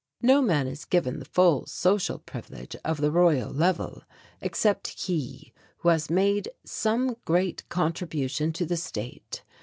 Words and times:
No 0.23 0.41
man 0.41 0.65
is 0.65 0.85
given 0.85 1.19
the 1.19 1.25
full 1.25 1.67
social 1.67 2.17
privilege 2.17 2.75
of 2.83 3.01
the 3.01 3.11
Royal 3.11 3.51
Level 3.51 4.01
except 4.41 5.01
he 5.03 5.53
who 5.77 5.89
has 5.89 6.09
made 6.09 6.47
some 6.65 7.17
great 7.23 7.69
contribution 7.69 8.51
to 8.53 8.65
the 8.65 8.77
state. 8.77 9.43